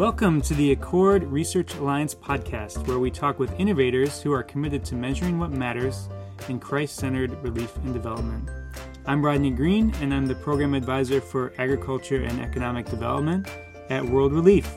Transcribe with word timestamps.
Welcome 0.00 0.40
to 0.42 0.54
the 0.54 0.72
Accord 0.72 1.24
Research 1.24 1.74
Alliance 1.74 2.14
podcast, 2.14 2.86
where 2.86 2.98
we 2.98 3.10
talk 3.10 3.38
with 3.38 3.52
innovators 3.60 4.22
who 4.22 4.32
are 4.32 4.42
committed 4.42 4.82
to 4.86 4.94
measuring 4.94 5.38
what 5.38 5.50
matters 5.50 6.08
in 6.48 6.58
Christ 6.58 6.96
centered 6.96 7.32
relief 7.42 7.76
and 7.76 7.92
development. 7.92 8.48
I'm 9.04 9.22
Rodney 9.22 9.50
Green, 9.50 9.94
and 9.96 10.14
I'm 10.14 10.24
the 10.24 10.36
Program 10.36 10.72
Advisor 10.72 11.20
for 11.20 11.52
Agriculture 11.58 12.22
and 12.22 12.40
Economic 12.40 12.86
Development 12.86 13.46
at 13.90 14.02
World 14.02 14.32
Relief. 14.32 14.74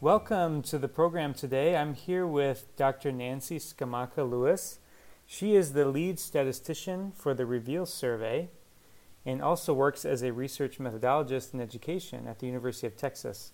Welcome 0.00 0.62
to 0.62 0.78
the 0.78 0.88
program 0.88 1.32
today. 1.32 1.76
I'm 1.76 1.94
here 1.94 2.26
with 2.26 2.74
Dr. 2.74 3.12
Nancy 3.12 3.60
Scammacca 3.60 4.28
Lewis. 4.28 4.80
She 5.26 5.56
is 5.56 5.72
the 5.72 5.86
lead 5.86 6.18
statistician 6.18 7.12
for 7.14 7.34
the 7.34 7.46
Reveal 7.46 7.84
survey 7.84 8.48
and 9.24 9.42
also 9.42 9.74
works 9.74 10.04
as 10.04 10.22
a 10.22 10.32
research 10.32 10.78
methodologist 10.78 11.52
in 11.52 11.60
education 11.60 12.28
at 12.28 12.38
the 12.38 12.46
University 12.46 12.86
of 12.86 12.96
Texas. 12.96 13.52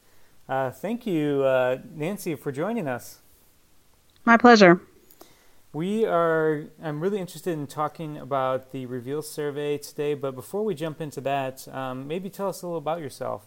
Uh, 0.49 0.71
thank 0.71 1.07
you, 1.07 1.43
uh, 1.45 1.79
Nancy, 1.95 2.35
for 2.35 2.53
joining 2.53 2.87
us. 2.87 3.21
My 4.25 4.37
pleasure. 4.37 4.83
We 5.73 6.05
are, 6.05 6.65
I'm 6.83 7.01
really 7.01 7.19
interested 7.19 7.55
in 7.55 7.67
talking 7.67 8.19
about 8.19 8.73
the 8.73 8.85
Reveal 8.85 9.23
survey 9.23 9.79
today, 9.79 10.13
but 10.13 10.35
before 10.35 10.63
we 10.63 10.75
jump 10.75 11.01
into 11.01 11.23
that, 11.23 11.67
um, 11.69 12.07
maybe 12.07 12.29
tell 12.29 12.51
us 12.51 12.61
a 12.61 12.67
little 12.67 12.77
about 12.77 13.01
yourself. 13.01 13.47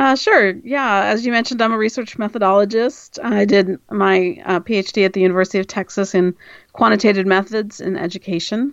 Uh, 0.00 0.16
sure. 0.16 0.52
Yeah. 0.64 1.04
As 1.04 1.26
you 1.26 1.30
mentioned, 1.30 1.60
I'm 1.60 1.74
a 1.74 1.76
research 1.76 2.16
methodologist. 2.16 3.22
I 3.22 3.44
did 3.44 3.78
my 3.90 4.40
uh, 4.46 4.60
PhD 4.60 5.04
at 5.04 5.12
the 5.12 5.20
University 5.20 5.58
of 5.58 5.66
Texas 5.66 6.14
in 6.14 6.34
quantitative 6.72 7.26
methods 7.26 7.82
in 7.82 7.98
education, 7.98 8.72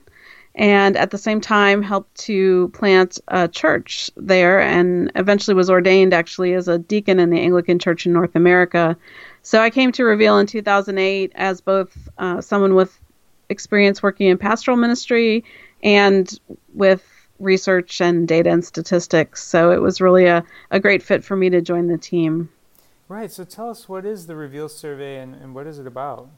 and 0.55 0.95
at 0.95 1.11
the 1.11 1.17
same 1.17 1.41
time 1.41 1.81
helped 1.81 2.15
to 2.27 2.69
plant 2.69 3.19
a 3.27 3.49
church 3.49 4.09
there, 4.15 4.61
and 4.61 5.11
eventually 5.15 5.53
was 5.53 5.69
ordained 5.69 6.13
actually 6.13 6.53
as 6.53 6.69
a 6.69 6.77
deacon 6.77 7.19
in 7.19 7.29
the 7.29 7.41
Anglican 7.41 7.77
Church 7.77 8.05
in 8.05 8.13
North 8.13 8.37
America. 8.37 8.95
So 9.41 9.61
I 9.61 9.69
came 9.69 9.91
to 9.91 10.05
Reveal 10.05 10.37
in 10.37 10.47
2008 10.47 11.33
as 11.35 11.59
both 11.59 12.07
uh, 12.17 12.39
someone 12.39 12.73
with 12.73 12.97
experience 13.49 14.01
working 14.01 14.27
in 14.27 14.37
pastoral 14.37 14.77
ministry 14.77 15.43
and 15.83 16.39
with 16.73 17.16
research 17.39 18.01
and 18.01 18.27
data 18.27 18.49
and 18.49 18.63
statistics. 18.63 19.43
So 19.43 19.71
it 19.71 19.81
was 19.81 20.01
really 20.01 20.25
a, 20.25 20.43
a 20.71 20.79
great 20.79 21.03
fit 21.03 21.23
for 21.23 21.35
me 21.35 21.49
to 21.49 21.61
join 21.61 21.87
the 21.87 21.97
team. 21.97 22.49
Right. 23.07 23.31
So 23.31 23.43
tell 23.43 23.69
us 23.69 23.87
what 23.87 24.05
is 24.05 24.27
the 24.27 24.35
Reveal 24.35 24.69
Survey 24.69 25.19
and, 25.19 25.35
and 25.35 25.55
what 25.55 25.67
is 25.67 25.79
it 25.79 25.87
about? 25.87 26.29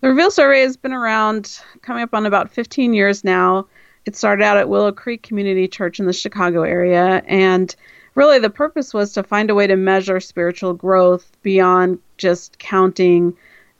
The 0.00 0.08
Reveal 0.08 0.30
Survey 0.30 0.60
has 0.60 0.76
been 0.76 0.92
around 0.92 1.60
coming 1.82 2.02
up 2.02 2.14
on 2.14 2.26
about 2.26 2.52
15 2.52 2.94
years 2.94 3.24
now. 3.24 3.66
It 4.06 4.16
started 4.16 4.44
out 4.44 4.58
at 4.58 4.68
Willow 4.68 4.92
Creek 4.92 5.22
Community 5.22 5.66
Church 5.66 5.98
in 5.98 6.06
the 6.06 6.12
Chicago 6.12 6.62
area. 6.62 7.22
And 7.26 7.74
really, 8.14 8.38
the 8.38 8.50
purpose 8.50 8.92
was 8.92 9.12
to 9.14 9.22
find 9.22 9.50
a 9.50 9.54
way 9.54 9.66
to 9.66 9.76
measure 9.76 10.20
spiritual 10.20 10.74
growth 10.74 11.36
beyond 11.42 11.98
just 12.18 12.58
counting 12.58 13.34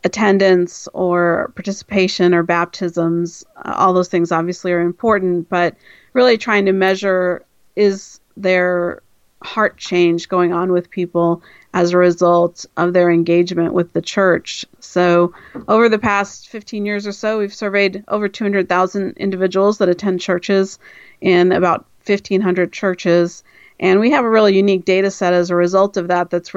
attendance 0.05 0.86
or 0.92 1.50
participation 1.55 2.34
or 2.34 2.42
baptisms, 2.42 3.44
uh, 3.64 3.74
all 3.77 3.94
those 3.94 4.08
things 4.08 4.30
obviously 4.30 4.70
are 4.72 4.80
important, 4.80 5.48
but 5.48 5.74
really 6.12 6.36
trying 6.36 6.66
to 6.66 6.72
measure 6.72 7.44
is 7.74 8.20
there 8.36 9.02
heart 9.42 9.77
change 9.77 10.28
going 10.28 10.52
on 10.52 10.72
with 10.72 10.91
people 10.91 11.42
as 11.75 11.92
a 11.92 11.98
result 11.98 12.64
of 12.77 12.92
their 12.92 13.10
engagement 13.10 13.75
with 13.75 13.92
the 13.92 14.00
church. 14.00 14.64
So, 14.80 15.34
over 15.69 15.88
the 15.88 15.98
past 15.98 16.48
15 16.48 16.86
years 16.86 17.06
or 17.06 17.12
so, 17.12 17.38
we've 17.38 17.52
surveyed 17.52 18.05
over 18.08 18.28
200,000 18.28 19.16
individuals 19.16 19.78
that 19.78 19.88
attend 19.88 20.20
churches 20.20 20.78
in 21.20 21.52
about 21.52 21.84
1,500 22.06 22.72
churches. 22.72 23.42
And 23.80 24.00
we 24.00 24.10
have 24.12 24.25
a 24.25 24.31
really 24.31 24.56
unique 24.56 24.84
data 24.84 25.10
set 25.10 25.34
as 25.34 25.50
a 25.50 25.56
result 25.56 25.97
of 25.97 26.09
that 26.09 26.31
that's 26.31 26.54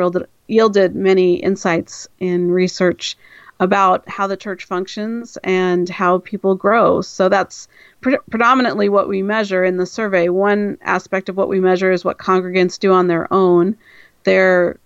yielded 0.47 0.95
many 0.95 1.35
insights 1.35 2.07
in 2.19 2.51
research 2.51 3.17
about 3.59 4.07
how 4.07 4.27
the 4.27 4.37
church 4.37 4.65
functions 4.65 5.37
and 5.43 5.89
how 5.89 6.19
people 6.19 6.55
grow. 6.55 7.01
So 7.01 7.27
that's 7.27 7.67
pre- 8.01 8.19
predominantly 8.29 8.87
what 8.87 9.07
we 9.07 9.23
measure 9.23 9.63
in 9.63 9.77
the 9.77 9.85
survey. 9.85 10.29
One 10.29 10.77
aspect 10.81 11.29
of 11.29 11.37
what 11.37 11.49
we 11.49 11.59
measure 11.59 11.91
is 11.91 12.05
what 12.05 12.19
congregants 12.19 12.79
do 12.79 12.93
on 12.93 13.07
their 13.07 13.31
own, 13.33 13.75
their 14.23 14.79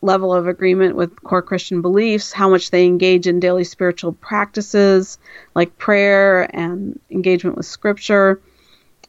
level 0.00 0.32
of 0.32 0.46
agreement 0.46 0.94
with 0.94 1.20
core 1.22 1.42
Christian 1.42 1.82
beliefs, 1.82 2.32
how 2.32 2.48
much 2.48 2.70
they 2.70 2.86
engage 2.86 3.26
in 3.26 3.40
daily 3.40 3.64
spiritual 3.64 4.12
practices 4.12 5.18
like 5.54 5.76
prayer 5.78 6.48
and 6.54 7.00
engagement 7.10 7.56
with 7.56 7.66
scripture 7.66 8.40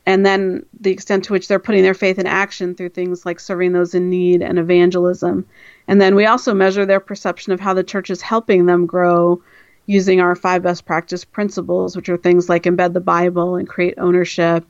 and 0.07 0.25
then 0.25 0.66
the 0.79 0.90
extent 0.90 1.25
to 1.25 1.34
which 1.34 1.50
they're 1.50 1.59
putting 1.59 1.84
their 1.84 1.94
faith 1.94 2.18
in 2.18 2.25
action 2.25 2.73
through 2.73 2.88
things 2.88 3.25
like 3.25 3.41
serving 3.41 3.73
those 3.73 3.94
in 3.94 4.09
need 4.09 4.41
and 4.41 4.57
evangelism. 4.57 5.45
And 5.90 6.00
then 6.00 6.16
we 6.16 6.25
also 6.25 6.53
measure 6.53 6.85
their 6.85 7.01
perception 7.01 7.51
of 7.51 7.59
how 7.59 7.73
the 7.73 7.84
church 7.84 8.09
is 8.09 8.22
helping 8.22 8.66
them 8.66 8.85
grow 8.85 9.44
using 9.85 10.22
our 10.22 10.34
five 10.34 10.63
best 10.63 10.85
practice 10.85 11.25
principles, 11.25 11.94
which 11.94 12.07
are 12.07 12.16
things 12.16 12.47
like 12.47 12.63
embed 12.63 12.94
the 12.94 13.01
Bible 13.01 13.57
and 13.57 13.68
create 13.68 13.95
ownership 13.97 14.66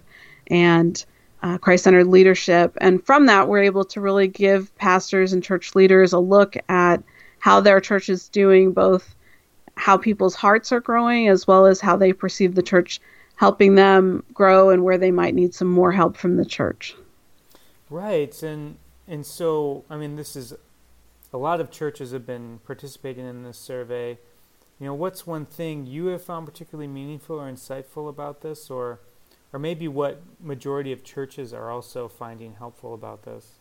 and 0.47 1.05
uh, 1.43 1.59
Christ 1.59 1.83
centered 1.83 2.07
leadership. 2.07 2.75
And 2.81 3.05
from 3.05 3.27
that, 3.27 3.47
we're 3.47 3.63
able 3.63 3.85
to 3.85 4.01
really 4.01 4.27
give 4.27 4.75
pastors 4.77 5.33
and 5.33 5.43
church 5.43 5.75
leaders 5.75 6.13
a 6.13 6.19
look 6.19 6.57
at 6.67 7.03
how 7.37 7.61
their 7.61 7.79
church 7.79 8.09
is 8.09 8.27
doing, 8.27 8.71
both 8.71 9.15
how 9.75 9.97
people's 9.97 10.33
hearts 10.33 10.71
are 10.71 10.81
growing 10.81 11.27
as 11.27 11.45
well 11.45 11.67
as 11.67 11.79
how 11.79 11.95
they 11.95 12.11
perceive 12.11 12.55
the 12.55 12.63
church 12.63 12.99
helping 13.37 13.75
them 13.75 14.23
grow 14.33 14.69
and 14.69 14.83
where 14.83 14.97
they 14.97 15.11
might 15.11 15.33
need 15.33 15.53
some 15.53 15.67
more 15.67 15.91
help 15.91 16.17
from 16.17 16.35
the 16.37 16.45
church. 16.45 16.95
Right, 17.89 18.43
and 18.43 18.77
and 19.07 19.25
so 19.25 19.85
I 19.89 19.95
mean, 19.95 20.17
this 20.17 20.35
is 20.35 20.53
a 21.31 21.37
lot 21.37 21.61
of 21.61 21.71
churches 21.71 22.11
have 22.11 22.25
been 22.25 22.59
participating 22.65 23.25
in 23.25 23.43
this 23.43 23.57
survey. 23.57 24.17
You 24.79 24.87
know, 24.87 24.93
what's 24.93 25.25
one 25.25 25.45
thing 25.45 25.85
you 25.85 26.07
have 26.07 26.21
found 26.21 26.45
particularly 26.45 26.87
meaningful 26.87 27.39
or 27.39 27.49
insightful 27.49 28.09
about 28.09 28.41
this, 28.41 28.69
or 28.69 28.99
or 29.53 29.59
maybe 29.59 29.87
what 29.87 30.21
majority 30.41 30.91
of 30.91 31.03
churches 31.03 31.53
are 31.53 31.71
also 31.71 32.07
finding 32.07 32.55
helpful 32.55 32.93
about 32.93 33.23
this? 33.23 33.53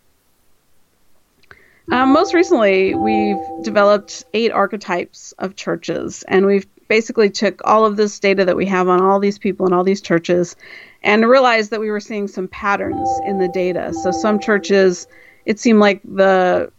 Um, 1.93 2.13
most 2.13 2.35
recently, 2.35 2.97
we've 2.97 3.39
developed 3.63 4.25
eight 4.35 4.51
archetypes 4.51 5.33
of 5.39 5.55
churches, 5.55 6.25
and 6.27 6.45
we've 6.45 6.67
basically 6.89 7.31
took 7.31 7.61
all 7.65 7.85
of 7.85 7.97
this 7.97 8.19
data 8.19 8.45
that 8.45 8.57
we 8.57 8.67
have 8.67 8.89
on 8.89 9.01
all 9.01 9.19
these 9.19 9.39
people 9.39 9.67
and 9.67 9.75
all 9.75 9.85
these 9.85 10.01
churches 10.01 10.57
and 11.03 11.29
realized 11.29 11.71
that 11.71 11.81
we 11.81 11.91
were 11.91 12.01
seeing 12.01 12.29
some 12.29 12.49
patterns 12.49 13.09
in 13.27 13.39
the 13.39 13.49
data. 13.49 13.93
So 14.03 14.11
some 14.11 14.39
churches, 14.39 15.07
it 15.45 15.59
seemed 15.59 15.81
like 15.81 16.01
the 16.05 16.71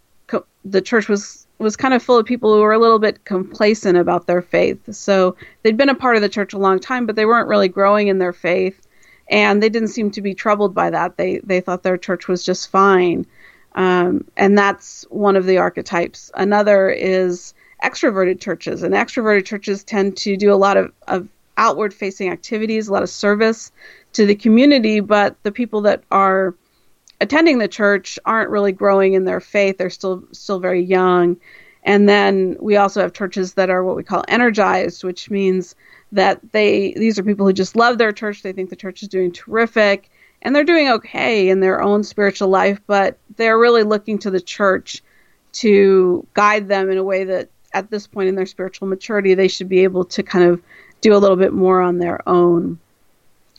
the 0.72 0.82
church 0.82 1.08
was 1.08 1.48
was 1.60 1.76
kind 1.76 1.94
of 1.94 2.04
full 2.04 2.18
of 2.18 2.26
people 2.26 2.54
who 2.54 2.62
were 2.62 2.74
a 2.74 2.80
little 2.80 3.00
bit 3.00 3.26
complacent 3.26 3.98
about 3.98 4.28
their 4.28 4.44
faith. 4.44 4.94
So 4.94 5.36
they'd 5.64 5.78
been 5.78 5.90
a 5.90 5.96
part 5.96 6.16
of 6.16 6.22
the 6.22 6.30
church 6.30 6.54
a 6.54 6.60
long 6.60 6.80
time, 6.80 7.08
but 7.08 7.16
they 7.16 7.26
weren't 7.26 7.48
really 7.48 7.68
growing 7.68 8.10
in 8.10 8.20
their 8.20 8.34
faith, 8.34 8.86
and 9.28 9.62
they 9.62 9.70
didn't 9.70 9.88
seem 9.90 10.12
to 10.12 10.22
be 10.22 10.36
troubled 10.36 10.76
by 10.76 10.90
that. 10.90 11.18
They 11.18 11.40
they 11.40 11.62
thought 11.62 11.84
their 11.84 11.98
church 11.98 12.28
was 12.28 12.44
just 12.44 12.70
fine, 12.70 13.26
um, 13.76 14.26
and 14.36 14.58
that's 14.58 15.06
one 15.10 15.36
of 15.36 15.46
the 15.46 15.58
archetypes. 15.58 16.32
Another 16.36 16.90
is 16.90 17.54
extroverted 17.84 18.40
churches, 18.40 18.84
and 18.84 18.94
extroverted 18.94 19.46
churches 19.46 19.84
tend 19.84 20.18
to 20.18 20.38
do 20.38 20.52
a 20.52 20.56
lot 20.56 20.78
of, 20.78 20.92
of 21.08 21.28
outward 21.58 21.94
facing 21.94 22.30
activities, 22.30 22.88
a 22.88 22.94
lot 22.94 23.04
of 23.04 23.10
service 23.10 23.72
to 24.14 24.26
the 24.26 24.36
community, 24.36 25.00
but 25.00 25.42
the 25.44 25.52
people 25.52 25.82
that 25.82 26.04
are 26.12 26.56
attending 27.20 27.58
the 27.58 27.68
church 27.68 28.20
aren't 28.26 28.50
really 28.50 28.72
growing 28.72 29.14
in 29.14 29.26
their 29.26 29.40
faith. 29.40 29.78
They're 29.78 29.90
still 29.90 30.24
still 30.32 30.60
very 30.60 30.82
young. 30.82 31.38
And 31.84 32.08
then 32.08 32.58
we 32.60 32.76
also 32.76 33.02
have 33.02 33.14
churches 33.14 33.54
that 33.54 33.70
are 33.70 33.84
what 33.84 33.96
we 33.96 34.04
call 34.04 34.24
energized, 34.28 35.04
which 35.04 35.30
means 35.30 35.76
that 36.12 36.40
they 36.52 36.94
these 36.94 37.18
are 37.18 37.24
people 37.24 37.46
who 37.46 37.54
just 37.54 37.76
love 37.76 37.98
their 37.98 38.12
church. 38.12 38.44
They 38.44 38.54
think 38.54 38.70
the 38.70 38.76
church 38.76 39.02
is 39.04 39.10
doing 39.10 39.32
terrific 39.32 40.10
and 40.42 40.56
they're 40.56 40.64
doing 40.64 40.90
okay 40.90 41.50
in 41.50 41.60
their 41.60 41.82
own 41.82 42.04
spiritual 42.04 42.50
life, 42.50 42.80
but 42.88 43.18
they're 43.38 43.58
really 43.58 43.84
looking 43.84 44.20
to 44.20 44.32
the 44.32 44.42
church 44.42 45.02
to 45.54 46.26
guide 46.34 46.68
them 46.68 46.92
in 46.92 46.98
a 46.98 47.04
way 47.04 47.24
that 47.24 47.50
at 47.74 47.90
this 47.90 48.08
point 48.08 48.30
in 48.30 48.36
their 48.36 48.46
spiritual 48.46 48.88
maturity, 48.88 49.34
they 49.34 49.48
should 49.48 49.70
be 49.70 49.84
able 49.84 50.06
to 50.06 50.24
kind 50.24 50.46
of 50.46 50.62
do 51.02 51.14
a 51.14 51.18
little 51.18 51.38
bit 51.38 51.54
more 51.54 51.82
on 51.82 51.98
their 51.98 52.28
own. 52.28 52.80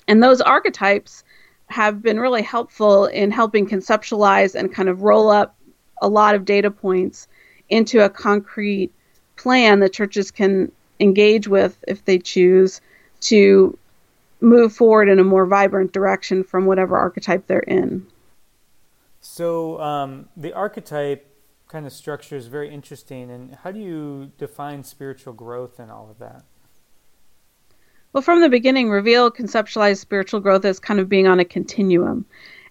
And 0.06 0.22
those 0.22 0.40
archetypes 0.40 1.24
have 1.66 2.02
been 2.02 2.18
really 2.18 2.42
helpful 2.42 3.06
in 3.06 3.30
helping 3.30 3.68
conceptualize 3.68 4.54
and 4.54 4.72
kind 4.72 4.88
of 4.88 5.02
roll 5.02 5.30
up 5.30 5.54
a 6.00 6.08
lot 6.08 6.34
of 6.34 6.44
data 6.44 6.70
points 6.70 7.28
into 7.68 8.04
a 8.04 8.08
concrete 8.08 8.90
plan 9.36 9.80
that 9.80 9.92
churches 9.92 10.30
can 10.30 10.72
engage 10.98 11.46
with 11.46 11.76
if 11.86 12.04
they 12.04 12.18
choose 12.18 12.80
to 13.20 13.78
move 14.40 14.72
forward 14.72 15.08
in 15.08 15.18
a 15.18 15.24
more 15.24 15.46
vibrant 15.46 15.92
direction 15.92 16.42
from 16.42 16.66
whatever 16.66 16.96
archetype 16.96 17.46
they're 17.46 17.60
in. 17.60 18.06
So, 19.20 19.80
um, 19.80 20.28
the 20.36 20.52
archetype 20.52 21.27
kind 21.68 21.86
of 21.86 21.92
structure 21.92 22.36
is 22.36 22.46
very 22.46 22.70
interesting. 22.70 23.30
And 23.30 23.54
how 23.54 23.70
do 23.70 23.78
you 23.78 24.32
define 24.38 24.82
spiritual 24.82 25.34
growth 25.34 25.78
and 25.78 25.90
all 25.90 26.10
of 26.10 26.18
that? 26.18 26.44
Well, 28.12 28.22
from 28.22 28.40
the 28.40 28.48
beginning, 28.48 28.90
Reveal 28.90 29.30
conceptualized 29.30 29.98
spiritual 29.98 30.40
growth 30.40 30.64
as 30.64 30.80
kind 30.80 30.98
of 30.98 31.08
being 31.08 31.26
on 31.26 31.40
a 31.40 31.44
continuum. 31.44 32.24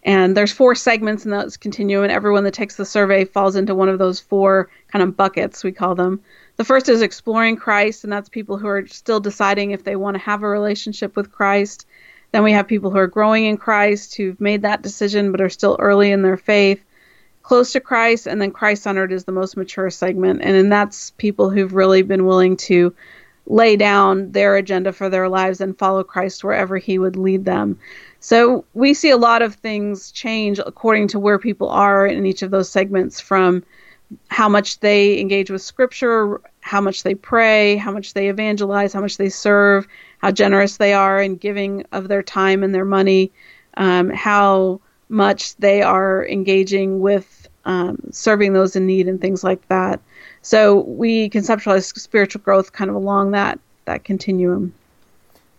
And 0.03 0.35
there's 0.35 0.51
four 0.51 0.73
segments 0.73 1.25
in 1.25 1.31
that 1.31 1.59
continuum, 1.59 2.03
and 2.03 2.11
everyone 2.11 2.43
that 2.45 2.53
takes 2.53 2.75
the 2.75 2.85
survey 2.85 3.25
falls 3.25 3.55
into 3.55 3.75
one 3.75 3.89
of 3.89 3.99
those 3.99 4.19
four 4.19 4.69
kind 4.87 5.03
of 5.03 5.17
buckets, 5.17 5.63
we 5.63 5.71
call 5.71 5.95
them. 5.95 6.21
The 6.55 6.63
first 6.63 6.89
is 6.89 7.01
exploring 7.01 7.57
Christ, 7.57 8.03
and 8.03 8.11
that's 8.11 8.29
people 8.29 8.57
who 8.57 8.67
are 8.67 8.87
still 8.87 9.19
deciding 9.19 9.71
if 9.71 9.83
they 9.83 9.95
want 9.95 10.15
to 10.15 10.23
have 10.23 10.43
a 10.43 10.47
relationship 10.47 11.15
with 11.15 11.31
Christ. 11.31 11.85
Then 12.31 12.43
we 12.43 12.51
have 12.53 12.67
people 12.67 12.89
who 12.89 12.97
are 12.97 13.07
growing 13.07 13.45
in 13.45 13.57
Christ, 13.57 14.15
who've 14.15 14.39
made 14.41 14.63
that 14.63 14.81
decision 14.81 15.31
but 15.31 15.41
are 15.41 15.49
still 15.49 15.75
early 15.79 16.11
in 16.11 16.23
their 16.23 16.37
faith, 16.37 16.81
close 17.47 17.71
to 17.71 17.79
Christ, 17.79 18.27
and 18.27 18.41
then 18.41 18.51
Christ 18.51 18.83
centered 18.83 19.13
is 19.13 19.23
the 19.23 19.31
most 19.31 19.55
mature 19.55 19.89
segment. 19.89 20.41
And, 20.43 20.57
and 20.57 20.69
that's 20.69 21.11
people 21.11 21.49
who've 21.49 21.73
really 21.73 22.01
been 22.01 22.25
willing 22.25 22.57
to 22.57 22.93
lay 23.45 23.77
down 23.77 24.33
their 24.33 24.57
agenda 24.57 24.91
for 24.91 25.09
their 25.09 25.29
lives 25.29 25.61
and 25.61 25.79
follow 25.79 26.03
Christ 26.03 26.43
wherever 26.43 26.77
he 26.77 26.99
would 26.99 27.15
lead 27.15 27.45
them. 27.45 27.79
So 28.19 28.65
we 28.73 28.93
see 28.93 29.11
a 29.11 29.15
lot 29.15 29.41
of 29.41 29.55
things 29.55 30.11
change 30.11 30.59
according 30.59 31.07
to 31.09 31.19
where 31.19 31.39
people 31.39 31.69
are 31.69 32.05
in 32.05 32.25
each 32.25 32.41
of 32.41 32.51
those 32.51 32.67
segments 32.67 33.21
from 33.21 33.63
how 34.27 34.49
much 34.49 34.81
they 34.81 35.17
engage 35.17 35.49
with 35.49 35.61
scripture, 35.61 36.41
how 36.59 36.81
much 36.81 37.03
they 37.03 37.15
pray, 37.15 37.77
how 37.77 37.93
much 37.93 38.13
they 38.13 38.27
evangelize, 38.27 38.91
how 38.91 38.99
much 38.99 39.15
they 39.15 39.29
serve, 39.29 39.87
how 40.17 40.31
generous 40.31 40.75
they 40.75 40.91
are 40.91 41.21
in 41.21 41.37
giving 41.37 41.85
of 41.93 42.09
their 42.09 42.23
time 42.23 42.61
and 42.61 42.75
their 42.75 42.83
money, 42.83 43.31
um, 43.77 44.09
how 44.09 44.81
much 45.09 45.55
they 45.57 45.81
are 45.81 46.25
engaging 46.27 46.99
with 46.99 47.47
um, 47.65 47.99
serving 48.11 48.53
those 48.53 48.75
in 48.75 48.85
need 48.85 49.07
and 49.07 49.19
things 49.19 49.43
like 49.43 49.67
that. 49.67 49.99
So 50.41 50.81
we 50.81 51.29
conceptualize 51.29 51.97
spiritual 51.97 52.41
growth 52.41 52.71
kind 52.71 52.89
of 52.89 52.95
along 52.95 53.31
that 53.31 53.59
that 53.85 54.03
continuum. 54.03 54.73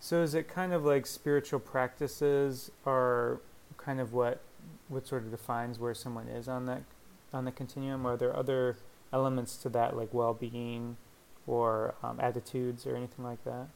So 0.00 0.22
is 0.22 0.34
it 0.34 0.48
kind 0.48 0.72
of 0.72 0.84
like 0.84 1.06
spiritual 1.06 1.60
practices 1.60 2.70
are 2.86 3.40
kind 3.76 4.00
of 4.00 4.12
what 4.12 4.40
what 4.88 5.06
sort 5.06 5.24
of 5.24 5.30
defines 5.30 5.78
where 5.78 5.94
someone 5.94 6.28
is 6.28 6.48
on 6.48 6.66
that 6.66 6.82
on 7.32 7.44
the 7.44 7.52
continuum? 7.52 8.06
Are 8.06 8.16
there 8.16 8.34
other 8.34 8.76
elements 9.12 9.56
to 9.58 9.68
that 9.70 9.96
like 9.96 10.12
well-being 10.12 10.96
or 11.46 11.94
um, 12.02 12.18
attitudes 12.20 12.86
or 12.86 12.96
anything 12.96 13.24
like 13.24 13.42
that? 13.44 13.68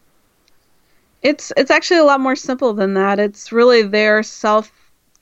It's 1.22 1.52
it's 1.56 1.70
actually 1.70 2.00
a 2.00 2.04
lot 2.04 2.20
more 2.20 2.36
simple 2.36 2.72
than 2.72 2.94
that. 2.94 3.18
It's 3.18 3.52
really 3.52 3.82
their 3.82 4.22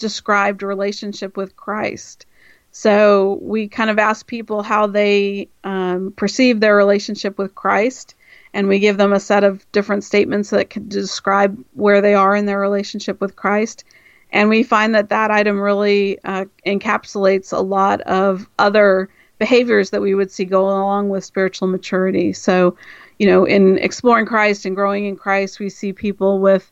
self-described 0.01 0.63
relationship 0.63 1.37
with 1.37 1.57
Christ. 1.57 2.27
So 2.73 3.39
we 3.43 3.69
kind 3.69 3.91
of 3.91 3.99
ask 3.99 4.27
people 4.27 4.63
how 4.63 4.87
they 4.87 5.49
um, 5.65 6.13
perceive 6.17 6.61
their 6.61 6.77
relationship 6.77 7.37
with 7.37 7.55
Christ, 7.55 8.15
and 8.55 8.69
we 8.69 8.79
give 8.79 8.97
them 8.97 9.13
a 9.13 9.21
set 9.21 9.45
of 9.45 9.71
different 9.73 10.05
statements 10.05 10.51
that 10.51 10.71
can 10.71 10.89
describe 10.89 11.63
where 11.75 12.01
they 12.01 12.15
are 12.15 12.35
in 12.35 12.47
their 12.47 12.61
relationship 12.61 13.21
with 13.21 13.37
Christ. 13.37 13.85
And 14.33 14.49
we 14.49 14.63
find 14.63 14.95
that 14.95 15.09
that 15.11 15.31
item 15.31 15.61
really 15.61 16.19
uh, 16.25 16.47
encapsulates 16.65 17.53
a 17.53 17.61
lot 17.61 18.01
of 18.03 18.49
other 18.59 19.09
behaviors 19.39 19.91
that 19.91 20.01
we 20.01 20.15
would 20.15 20.31
see 20.31 20.45
go 20.45 20.63
along 20.63 21.09
with 21.09 21.25
spiritual 21.25 21.69
maturity. 21.69 22.33
So, 22.33 22.77
you 23.19 23.27
know, 23.27 23.45
in 23.45 23.79
exploring 23.79 24.27
Christ 24.27 24.65
and 24.65 24.77
growing 24.77 25.07
in 25.07 25.17
Christ, 25.17 25.59
we 25.59 25.69
see 25.69 25.93
people 25.93 26.39
with 26.39 26.71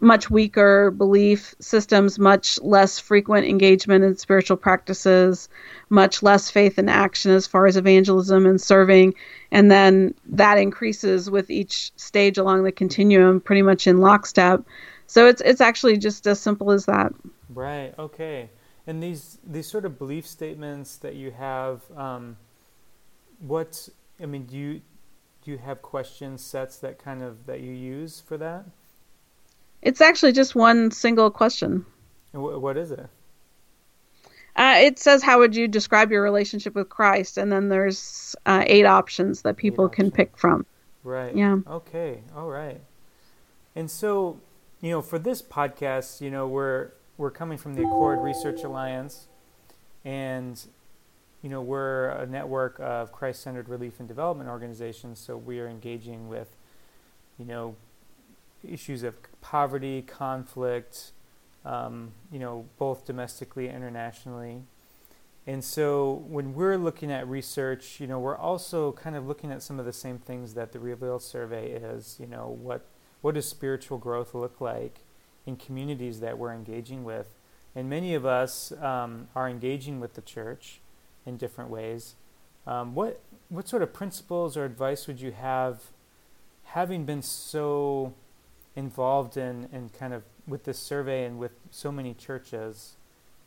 much 0.00 0.30
weaker 0.30 0.90
belief 0.90 1.54
systems, 1.60 2.18
much 2.18 2.58
less 2.62 2.98
frequent 2.98 3.46
engagement 3.46 4.04
in 4.04 4.16
spiritual 4.16 4.56
practices, 4.56 5.48
much 5.90 6.22
less 6.22 6.50
faith 6.50 6.78
in 6.78 6.88
action 6.88 7.30
as 7.30 7.46
far 7.46 7.66
as 7.66 7.76
evangelism 7.76 8.46
and 8.46 8.60
serving. 8.60 9.14
And 9.50 9.70
then 9.70 10.14
that 10.26 10.58
increases 10.58 11.30
with 11.30 11.50
each 11.50 11.92
stage 11.96 12.38
along 12.38 12.62
the 12.62 12.72
continuum, 12.72 13.40
pretty 13.40 13.62
much 13.62 13.86
in 13.86 13.98
lockstep. 13.98 14.64
So 15.06 15.26
it's 15.26 15.42
it's 15.42 15.60
actually 15.60 15.98
just 15.98 16.26
as 16.26 16.40
simple 16.40 16.70
as 16.70 16.86
that. 16.86 17.12
Right. 17.48 17.92
Okay. 17.98 18.48
And 18.86 19.02
these 19.02 19.38
these 19.44 19.66
sort 19.66 19.84
of 19.84 19.98
belief 19.98 20.26
statements 20.26 20.96
that 20.98 21.14
you 21.14 21.32
have, 21.32 21.82
um, 21.96 22.36
what 23.40 23.88
I 24.22 24.26
mean, 24.26 24.46
do 24.46 24.56
you 24.56 24.80
do 25.44 25.50
you 25.50 25.58
have 25.58 25.82
question 25.82 26.38
sets 26.38 26.76
that 26.78 26.98
kind 26.98 27.22
of 27.22 27.46
that 27.46 27.60
you 27.60 27.72
use 27.72 28.20
for 28.20 28.36
that? 28.38 28.66
It's 29.82 30.00
actually 30.00 30.32
just 30.32 30.54
one 30.54 30.90
single 30.90 31.30
question. 31.30 31.86
what 32.32 32.76
is 32.76 32.90
it? 32.90 33.08
Uh, 34.56 34.74
it 34.78 34.98
says, 34.98 35.22
"How 35.22 35.38
would 35.38 35.54
you 35.54 35.68
describe 35.68 36.10
your 36.10 36.22
relationship 36.22 36.74
with 36.74 36.88
Christ?" 36.88 37.38
And 37.38 37.50
then 37.50 37.68
there's 37.68 38.36
uh, 38.46 38.62
eight 38.66 38.84
options 38.84 39.42
that 39.42 39.56
people 39.56 39.88
can 39.88 40.10
pick 40.10 40.36
from. 40.36 40.66
Right. 41.02 41.34
Yeah. 41.34 41.58
Okay. 41.66 42.22
All 42.36 42.48
right. 42.48 42.80
And 43.74 43.90
so, 43.90 44.38
you 44.80 44.90
know, 44.90 45.00
for 45.00 45.18
this 45.18 45.40
podcast, 45.40 46.20
you 46.20 46.30
know, 46.30 46.46
we're 46.46 46.90
we're 47.16 47.30
coming 47.30 47.58
from 47.58 47.74
the 47.74 47.82
Accord 47.82 48.20
Research 48.20 48.62
Alliance, 48.64 49.28
and 50.04 50.60
you 51.42 51.48
know, 51.48 51.62
we're 51.62 52.08
a 52.08 52.26
network 52.26 52.78
of 52.80 53.12
Christ 53.12 53.42
centered 53.42 53.68
relief 53.68 53.98
and 53.98 54.06
development 54.06 54.50
organizations, 54.50 55.18
so 55.18 55.36
we 55.36 55.58
are 55.60 55.68
engaging 55.68 56.28
with, 56.28 56.48
you 57.38 57.46
know, 57.46 57.76
issues 58.62 59.02
of 59.02 59.14
poverty, 59.40 60.02
conflict, 60.02 61.12
um, 61.64 62.12
you 62.32 62.38
know, 62.38 62.66
both 62.78 63.04
domestically 63.04 63.66
and 63.66 63.76
internationally. 63.76 64.62
And 65.46 65.64
so 65.64 66.24
when 66.28 66.54
we're 66.54 66.76
looking 66.76 67.10
at 67.10 67.26
research, 67.26 67.98
you 67.98 68.06
know, 68.06 68.18
we're 68.18 68.36
also 68.36 68.92
kind 68.92 69.16
of 69.16 69.26
looking 69.26 69.50
at 69.50 69.62
some 69.62 69.80
of 69.80 69.86
the 69.86 69.92
same 69.92 70.18
things 70.18 70.54
that 70.54 70.72
the 70.72 70.78
Reveal 70.78 71.18
survey 71.18 71.70
is, 71.70 72.16
you 72.20 72.26
know, 72.26 72.56
what 72.60 72.86
what 73.22 73.34
does 73.34 73.46
spiritual 73.48 73.98
growth 73.98 74.34
look 74.34 74.60
like 74.60 75.00
in 75.46 75.56
communities 75.56 76.20
that 76.20 76.38
we're 76.38 76.52
engaging 76.52 77.04
with? 77.04 77.34
And 77.74 77.88
many 77.88 78.14
of 78.14 78.24
us 78.24 78.72
um, 78.80 79.28
are 79.34 79.48
engaging 79.48 80.00
with 80.00 80.14
the 80.14 80.22
church 80.22 80.80
in 81.26 81.36
different 81.36 81.70
ways. 81.70 82.14
Um, 82.66 82.94
what 82.94 83.20
what 83.48 83.68
sort 83.68 83.82
of 83.82 83.92
principles 83.92 84.56
or 84.56 84.64
advice 84.64 85.06
would 85.06 85.20
you 85.20 85.32
have, 85.32 85.90
having 86.64 87.04
been 87.04 87.22
so 87.22 88.14
involved 88.76 89.36
in 89.36 89.68
and 89.72 89.92
kind 89.92 90.14
of 90.14 90.22
with 90.46 90.64
this 90.64 90.78
survey 90.78 91.24
and 91.24 91.38
with 91.38 91.52
so 91.70 91.90
many 91.90 92.14
churches? 92.14 92.94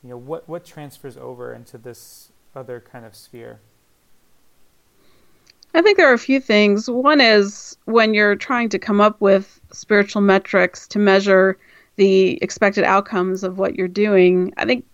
You 0.03 0.09
know, 0.09 0.17
what 0.17 0.47
what 0.47 0.65
transfers 0.65 1.17
over 1.17 1.53
into 1.53 1.77
this 1.77 2.31
other 2.55 2.79
kind 2.79 3.05
of 3.05 3.15
sphere? 3.15 3.59
I 5.73 5.81
think 5.81 5.97
there 5.97 6.09
are 6.09 6.13
a 6.13 6.19
few 6.19 6.39
things. 6.39 6.89
One 6.89 7.19
is 7.19 7.75
when 7.85 8.13
you're 8.13 8.35
trying 8.35 8.69
to 8.69 8.79
come 8.79 9.01
up 9.01 9.19
with 9.19 9.59
spiritual 9.71 10.21
metrics 10.21 10.87
to 10.89 10.99
measure 10.99 11.57
the 11.95 12.37
expected 12.43 12.83
outcomes 12.83 13.43
of 13.43 13.57
what 13.57 13.75
you're 13.75 13.87
doing, 13.87 14.53
I 14.57 14.65
think 14.65 14.85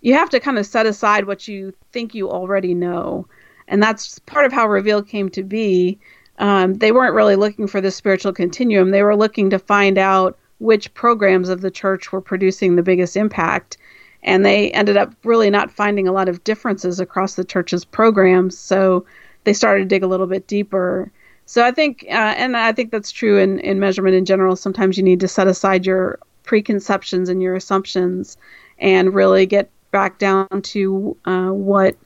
you 0.00 0.14
have 0.14 0.30
to 0.30 0.40
kind 0.40 0.58
of 0.58 0.64
set 0.64 0.86
aside 0.86 1.26
what 1.26 1.48
you 1.48 1.74
think 1.92 2.14
you 2.14 2.30
already 2.30 2.72
know. 2.74 3.26
And 3.68 3.82
that's 3.82 4.18
part 4.20 4.46
of 4.46 4.52
how 4.52 4.68
Reveal 4.68 5.02
came 5.02 5.28
to 5.30 5.42
be. 5.42 5.98
Um, 6.38 6.74
they 6.74 6.92
weren't 6.92 7.14
really 7.14 7.36
looking 7.36 7.66
for 7.66 7.80
the 7.80 7.90
spiritual 7.90 8.32
continuum, 8.32 8.90
they 8.90 9.02
were 9.02 9.16
looking 9.16 9.50
to 9.50 9.58
find 9.58 9.98
out 9.98 10.38
which 10.58 10.92
programs 10.94 11.48
of 11.48 11.60
the 11.60 11.70
church 11.70 12.12
were 12.12 12.20
producing 12.20 12.76
the 12.76 12.82
biggest 12.82 13.16
impact. 13.16 13.76
And 14.22 14.44
they 14.44 14.70
ended 14.72 14.96
up 14.96 15.14
really 15.24 15.50
not 15.50 15.70
finding 15.70 16.08
a 16.08 16.12
lot 16.12 16.28
of 16.28 16.42
differences 16.44 16.98
across 16.98 17.34
the 17.34 17.44
church's 17.44 17.84
programs. 17.84 18.58
So 18.58 19.04
they 19.44 19.52
started 19.52 19.82
to 19.82 19.88
dig 19.88 20.02
a 20.02 20.08
little 20.08 20.26
bit 20.26 20.46
deeper. 20.46 21.10
So 21.44 21.64
I 21.64 21.70
think, 21.70 22.04
uh, 22.08 22.34
and 22.36 22.56
I 22.56 22.72
think 22.72 22.90
that's 22.90 23.12
true 23.12 23.38
in, 23.38 23.60
in 23.60 23.78
measurement 23.78 24.16
in 24.16 24.24
general. 24.24 24.56
Sometimes 24.56 24.96
you 24.96 25.04
need 25.04 25.20
to 25.20 25.28
set 25.28 25.46
aside 25.46 25.86
your 25.86 26.18
preconceptions 26.42 27.28
and 27.28 27.40
your 27.40 27.54
assumptions 27.54 28.36
and 28.78 29.14
really 29.14 29.46
get 29.46 29.70
back 29.92 30.18
down 30.18 30.48
to 30.62 31.16
uh, 31.24 31.48
what 31.48 31.96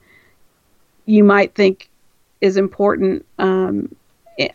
you 1.06 1.24
might 1.24 1.54
think 1.54 1.88
is 2.40 2.56
important 2.56 3.24
um, 3.38 3.94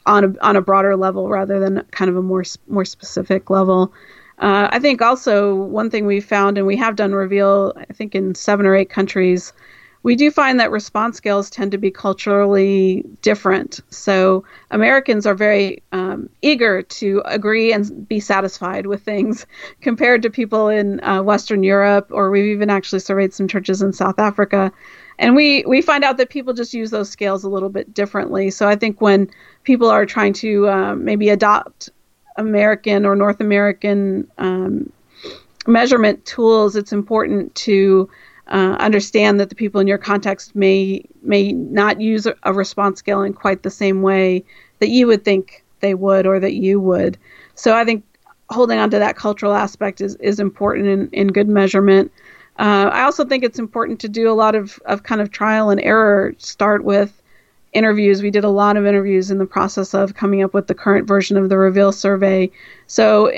on 0.06 0.24
a 0.24 0.34
on 0.42 0.56
a 0.56 0.62
broader 0.62 0.96
level 0.96 1.30
rather 1.30 1.60
than 1.60 1.84
kind 1.92 2.10
of 2.10 2.18
a 2.18 2.22
more 2.22 2.44
more 2.68 2.86
specific 2.86 3.50
level. 3.50 3.94
Uh, 4.40 4.68
I 4.70 4.80
think 4.80 5.02
also 5.02 5.56
one 5.56 5.90
thing 5.90 6.06
we 6.06 6.20
found, 6.20 6.58
and 6.58 6.68
we 6.68 6.76
have 6.76 6.98
done 6.98 7.14
reveal, 7.14 7.74
I 7.78 7.94
think 7.94 8.16
in 8.16 8.36
seven 8.36 8.66
or 8.66 8.76
eight 8.76 8.90
countries, 8.90 9.54
we 10.04 10.16
do 10.16 10.30
find 10.30 10.60
that 10.60 10.70
response 10.70 11.18
scales 11.18 11.50
tend 11.50 11.72
to 11.72 11.80
be 11.80 11.90
culturally 11.90 13.04
different. 13.24 13.80
So 13.90 14.44
Americans 14.70 15.26
are 15.26 15.34
very 15.34 15.82
um, 15.94 16.30
eager 16.44 16.84
to 16.84 17.24
agree 17.26 17.74
and 17.74 18.08
be 18.08 18.20
satisfied 18.20 18.86
with 18.86 19.02
things 19.02 19.48
compared 19.82 20.22
to 20.22 20.30
people 20.30 20.68
in 20.68 21.04
uh, 21.04 21.24
Western 21.24 21.64
Europe, 21.64 22.10
or 22.12 22.30
we've 22.30 22.46
even 22.46 22.70
actually 22.70 23.00
surveyed 23.00 23.34
some 23.34 23.48
churches 23.48 23.82
in 23.82 23.94
South 23.94 24.20
Africa. 24.20 24.72
And 25.18 25.36
we, 25.36 25.64
we 25.66 25.82
find 25.82 26.04
out 26.04 26.18
that 26.18 26.30
people 26.30 26.54
just 26.54 26.74
use 26.74 26.92
those 26.92 27.10
scales 27.10 27.44
a 27.44 27.50
little 27.50 27.70
bit 27.70 27.94
differently. 27.94 28.50
So 28.52 28.68
I 28.68 28.76
think 28.76 29.02
when 29.02 29.30
people 29.64 29.90
are 29.90 30.06
trying 30.06 30.34
to 30.34 30.68
uh, 30.68 30.96
maybe 30.96 31.30
adopt 31.30 31.90
American 32.38 33.06
or 33.06 33.16
North 33.16 33.40
American 33.40 34.30
um, 34.38 34.92
measurement 35.68 36.26
tools, 36.26 36.76
it's 36.76 36.92
important 36.92 37.54
to 37.56 38.10
uh, 38.48 38.76
understand 38.80 39.40
that 39.40 39.50
the 39.50 39.56
people 39.56 39.82
in 39.82 39.88
your 39.88 39.98
context 39.98 40.56
may 40.56 41.04
may 41.24 41.52
not 41.52 42.00
use 42.00 42.28
a, 42.44 42.54
response 42.54 43.00
scale 43.00 43.24
in 43.24 43.34
quite 43.34 43.64
the 43.64 43.72
same 43.72 44.04
way 44.04 44.44
that 44.80 44.90
you 44.90 45.08
would 45.08 45.26
think 45.26 45.64
they 45.80 45.96
would 45.96 46.28
or 46.28 46.40
that 46.40 46.54
you 46.54 46.80
would. 46.80 47.18
So 47.56 47.76
I 47.76 47.84
think 47.84 48.04
holding 48.50 48.78
on 48.78 48.92
to 48.92 49.00
that 49.00 49.16
cultural 49.16 49.54
aspect 49.54 50.02
is, 50.02 50.16
is 50.18 50.40
important 50.40 50.88
in, 50.88 51.10
in 51.10 51.28
good 51.30 51.50
measurement. 51.50 52.12
Uh, 52.58 52.90
I 52.92 53.02
also 53.04 53.26
think 53.26 53.44
it's 53.44 53.60
important 53.60 54.00
to 54.02 54.10
do 54.10 54.30
a 54.30 54.34
lot 54.34 54.56
of, 54.56 54.80
of 54.86 55.04
kind 55.04 55.22
of 55.22 55.32
trial 55.32 55.70
and 55.70 55.82
error. 55.82 56.34
Start 56.38 56.84
with 56.84 57.22
interviews. 57.74 58.22
We 58.22 58.32
did 58.32 58.46
a 58.46 58.50
lot 58.50 58.78
of 58.78 58.86
interviews 58.86 59.30
in 59.30 59.38
the 59.38 59.46
process 59.46 59.94
of 59.94 60.16
coming 60.16 60.42
up 60.42 60.54
with 60.54 60.68
the 60.68 60.74
current 60.74 61.08
version 61.08 61.36
of 61.36 61.50
the 61.50 61.58
Reveal 61.58 61.92
survey. 61.92 62.50
So 62.88 63.32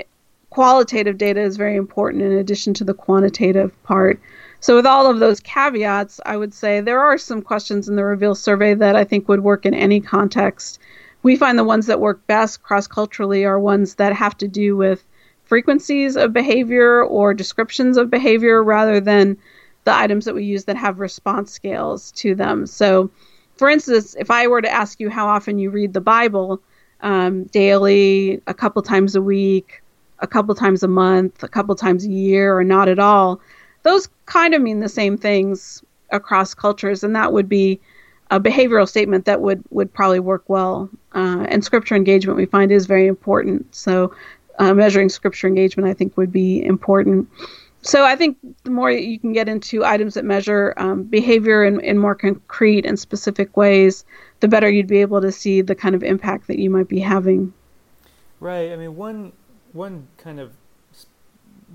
qualitative 0.51 1.17
data 1.17 1.41
is 1.41 1.57
very 1.57 1.75
important 1.75 2.23
in 2.23 2.31
addition 2.31 2.73
to 2.75 2.83
the 2.83 2.93
quantitative 2.93 3.71
part. 3.83 4.19
So, 4.59 4.75
with 4.75 4.87
all 4.87 5.09
of 5.09 5.19
those 5.19 5.39
caveats, 5.39 6.19
I 6.25 6.35
would 6.35 6.53
say 6.53 6.81
there 6.81 6.99
are 6.99 7.17
some 7.17 7.43
questions 7.43 7.87
in 7.87 7.95
the 7.95 8.03
Reveal 8.03 8.33
survey 8.33 8.73
that 8.73 8.95
I 8.95 9.03
think 9.03 9.27
would 9.27 9.43
work 9.43 9.65
in 9.65 9.75
any 9.75 9.99
context. 9.99 10.79
We 11.21 11.35
find 11.35 11.59
the 11.59 11.63
ones 11.63 11.85
that 11.85 11.99
work 11.99 12.25
best 12.25 12.63
cross 12.63 12.87
culturally 12.87 13.45
are 13.45 13.59
ones 13.59 13.95
that 13.95 14.13
have 14.13 14.37
to 14.39 14.47
do 14.47 14.75
with 14.75 15.03
frequencies 15.47 16.15
of 16.15 16.33
behavior 16.33 17.03
or 17.03 17.33
descriptions 17.33 17.97
of 17.97 18.09
behavior 18.09 18.63
rather 18.63 18.99
than 18.99 19.37
the 19.85 19.95
items 19.95 20.25
that 20.25 20.35
we 20.35 20.43
use 20.43 20.65
that 20.65 20.75
have 20.75 20.99
response 20.99 21.51
scales 21.51 22.11
to 22.11 22.35
them. 22.35 22.67
So, 22.67 23.09
for 23.55 23.69
instance, 23.69 24.15
if 24.19 24.29
I 24.29 24.47
were 24.47 24.61
to 24.61 24.69
ask 24.69 24.99
you 24.99 25.09
how 25.09 25.27
often 25.27 25.57
you 25.57 25.69
read 25.69 25.93
the 25.93 26.01
Bible, 26.01 26.61
um, 27.01 27.45
daily, 27.45 28.41
a 28.47 28.53
couple 28.53 28.81
times 28.81 29.15
a 29.15 29.21
week, 29.21 29.81
a 30.19 30.27
couple 30.27 30.53
times 30.55 30.83
a 30.83 30.87
month, 30.87 31.43
a 31.43 31.47
couple 31.47 31.75
times 31.75 32.05
a 32.05 32.09
year, 32.09 32.57
or 32.57 32.63
not 32.63 32.89
at 32.89 32.99
all, 32.99 33.39
those 33.83 34.09
kind 34.25 34.53
of 34.53 34.61
mean 34.61 34.81
the 34.81 34.89
same 34.89 35.17
things 35.17 35.81
across 36.11 36.53
cultures, 36.53 37.03
and 37.03 37.15
that 37.15 37.31
would 37.31 37.47
be 37.47 37.79
a 38.29 38.39
behavioral 38.39 38.87
statement 38.87 39.25
that 39.25 39.41
would 39.41 39.63
would 39.69 39.93
probably 39.93 40.19
work 40.19 40.43
well. 40.47 40.89
Uh, 41.13 41.45
and 41.49 41.63
scripture 41.63 41.95
engagement 41.95 42.37
we 42.37 42.45
find 42.45 42.71
is 42.71 42.85
very 42.85 43.07
important. 43.07 43.73
So 43.73 44.13
uh, 44.59 44.73
measuring 44.73 45.09
scripture 45.09 45.47
engagement 45.47 45.89
I 45.89 45.93
think 45.93 46.17
would 46.17 46.31
be 46.31 46.63
important. 46.63 47.29
So 47.81 48.03
I 48.03 48.15
think 48.15 48.37
the 48.63 48.71
more 48.71 48.91
you 48.91 49.19
can 49.19 49.33
get 49.33 49.47
into 49.47 49.85
items 49.85 50.15
that 50.15 50.25
measure 50.25 50.73
um, 50.77 51.03
behavior 51.03 51.63
in, 51.63 51.79
in 51.79 51.97
more 51.97 52.15
concrete 52.15 52.85
and 52.85 52.99
specific 52.99 53.55
ways, 53.55 54.03
the 54.39 54.47
better 54.47 54.69
you'd 54.69 54.87
be 54.87 54.99
able 54.99 55.21
to 55.21 55.31
see 55.31 55.61
the 55.61 55.75
kind 55.75 55.95
of 55.95 56.03
impact 56.03 56.47
that 56.47 56.59
you 56.59 56.69
might 56.69 56.89
be 56.89 56.99
having. 56.99 57.53
Right. 58.39 58.71
I 58.71 58.75
mean, 58.75 58.95
one 58.95 59.31
one 59.73 60.07
kind 60.17 60.39
of 60.39 60.53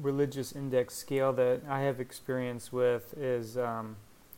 religious 0.00 0.52
index 0.52 0.94
scale 0.94 1.32
that 1.34 1.62
I 1.68 1.80
have 1.80 2.00
experience 2.00 2.72
with 2.72 3.14
is 3.16 3.56
um, 3.56 3.96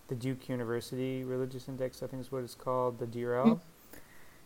the 0.09 0.15
Duke 0.15 0.49
University 0.49 1.25
Religious 1.25 1.69
Index. 1.69 2.03
I 2.03 2.07
think 2.07 2.23
is 2.23 2.33
what 2.33 2.45
it's 2.45 2.55
called, 2.55 2.99
the 2.99 3.07
DRL, 3.07 3.45
mm-hmm. 3.45 3.97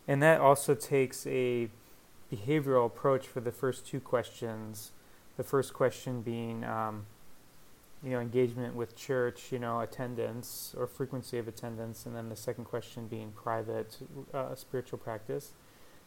and 0.07 0.23
that 0.23 0.40
also 0.40 0.75
takes 0.75 1.26
a 1.26 1.69
behavioral 2.32 2.87
approach 2.87 3.26
for 3.26 3.40
the 3.40 3.52
first 3.52 3.87
two 3.87 4.00
questions. 4.00 4.92
The 5.37 5.44
first 5.44 5.73
question 5.73 6.23
being, 6.23 6.64
um, 6.64 7.06
you 8.02 8.11
know, 8.11 8.20
engagement 8.20 8.75
with 8.75 8.97
church, 8.97 9.52
you 9.52 9.58
know, 9.58 9.80
attendance 9.80 10.75
or 10.76 10.87
frequency 10.87 11.38
of 11.38 11.49
attendance, 11.49 12.06
and 12.06 12.14
then 12.14 12.28
the 12.28 12.37
second 12.37 12.64
question 12.64 13.06
being 13.06 13.32
private 13.32 13.99
uh, 14.35 14.54
spiritual 14.54 14.99
practice. 14.99 15.52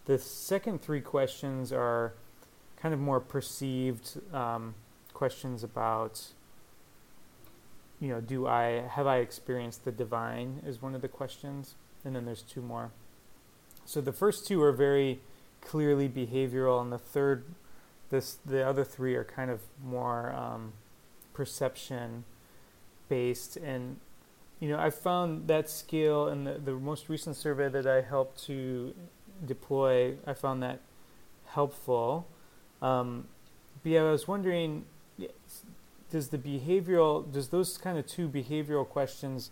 The 0.05 0.17
second 0.17 0.81
three 0.81 1.01
questions 1.01 1.71
are 1.71 2.13
kind 2.81 2.93
of 2.93 2.99
more 2.99 3.19
perceived 3.19 4.19
um, 4.33 4.73
questions 5.13 5.63
about 5.63 6.25
you 7.99 8.09
know 8.09 8.19
do 8.19 8.47
i 8.47 8.83
have 8.89 9.05
i 9.05 9.17
experienced 9.17 9.85
the 9.85 9.91
divine 9.91 10.61
is 10.65 10.81
one 10.81 10.95
of 10.95 11.01
the 11.01 11.07
questions 11.07 11.75
and 12.03 12.15
then 12.15 12.25
there's 12.25 12.41
two 12.41 12.61
more 12.61 12.89
so 13.85 14.01
the 14.01 14.11
first 14.11 14.47
two 14.47 14.63
are 14.63 14.71
very 14.71 15.19
clearly 15.61 16.09
behavioral 16.09 16.81
and 16.81 16.91
the 16.91 16.97
third 16.97 17.45
this 18.09 18.37
the 18.45 18.67
other 18.67 18.83
three 18.83 19.15
are 19.15 19.23
kind 19.23 19.49
of 19.49 19.61
more 19.83 20.33
um, 20.33 20.73
perception 21.33 22.25
based. 23.07 23.57
And 23.57 23.97
you 24.59 24.69
know 24.69 24.77
i 24.77 24.89
found 24.89 25.47
that 25.47 25.69
scale 25.69 26.27
in 26.27 26.43
the, 26.43 26.53
the 26.53 26.73
most 26.73 27.09
recent 27.09 27.35
survey 27.35 27.67
that 27.69 27.87
i 27.87 28.01
helped 28.01 28.43
to 28.43 28.93
deploy 29.43 30.13
i 30.27 30.33
found 30.33 30.61
that 30.61 30.79
helpful. 31.53 32.27
Um, 32.81 33.27
but 33.83 33.91
yeah, 33.91 34.01
I 34.01 34.11
was 34.11 34.27
wondering, 34.27 34.85
does 36.09 36.29
the 36.29 36.37
behavioral, 36.37 37.31
does 37.31 37.49
those 37.49 37.77
kind 37.77 37.97
of 37.97 38.07
two 38.07 38.27
behavioral 38.27 38.87
questions, 38.87 39.51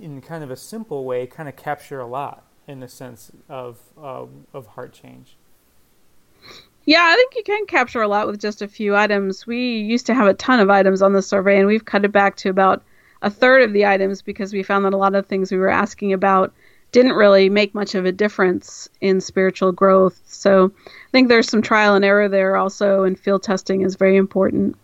in 0.00 0.20
kind 0.20 0.42
of 0.42 0.50
a 0.50 0.56
simple 0.56 1.04
way, 1.04 1.26
kind 1.26 1.48
of 1.48 1.56
capture 1.56 2.00
a 2.00 2.06
lot 2.06 2.44
in 2.66 2.80
the 2.80 2.88
sense 2.88 3.30
of 3.48 3.78
uh, 4.00 4.26
of 4.52 4.66
heart 4.68 4.92
change? 4.92 5.36
Yeah, 6.86 7.02
I 7.02 7.14
think 7.14 7.34
you 7.34 7.42
can 7.42 7.66
capture 7.66 8.02
a 8.02 8.08
lot 8.08 8.26
with 8.26 8.40
just 8.40 8.60
a 8.60 8.68
few 8.68 8.94
items. 8.94 9.46
We 9.46 9.78
used 9.78 10.06
to 10.06 10.14
have 10.14 10.26
a 10.26 10.34
ton 10.34 10.60
of 10.60 10.68
items 10.68 11.00
on 11.00 11.14
the 11.14 11.22
survey, 11.22 11.58
and 11.58 11.66
we've 11.66 11.84
cut 11.84 12.04
it 12.04 12.12
back 12.12 12.36
to 12.36 12.50
about 12.50 12.82
a 13.22 13.30
third 13.30 13.62
of 13.62 13.72
the 13.72 13.86
items 13.86 14.20
because 14.20 14.52
we 14.52 14.62
found 14.62 14.84
that 14.84 14.92
a 14.92 14.98
lot 14.98 15.14
of 15.14 15.26
things 15.26 15.50
we 15.50 15.56
were 15.56 15.70
asking 15.70 16.12
about 16.12 16.52
didn't 16.92 17.14
really 17.14 17.48
make 17.48 17.74
much 17.74 17.94
of 17.94 18.04
a 18.04 18.12
difference 18.12 18.88
in 19.00 19.20
spiritual 19.20 19.72
growth. 19.72 20.20
So 20.26 20.72
I 20.86 21.10
think 21.10 21.28
there's 21.28 21.48
some 21.48 21.62
trial 21.62 21.94
and 21.94 22.04
error 22.04 22.28
there 22.28 22.56
also, 22.56 23.02
and 23.02 23.18
field 23.18 23.42
testing 23.42 23.80
is 23.80 23.96
very 23.96 24.16
important. 24.16 24.76